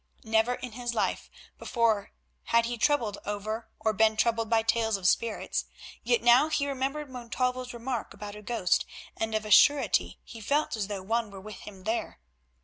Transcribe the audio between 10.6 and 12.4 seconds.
as though one were with him there.